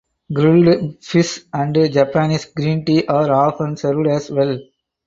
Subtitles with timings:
[0.33, 4.57] Grilled fish and Japanese green tea are often served as well.